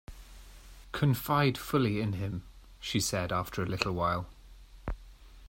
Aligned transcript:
"Confide 0.93 1.59
fully 1.59 2.01
in 2.01 2.13
him," 2.13 2.41
she 2.79 2.99
said 2.99 3.31
after 3.31 3.61
a 3.61 3.67
little 3.67 3.91
while. 3.93 4.25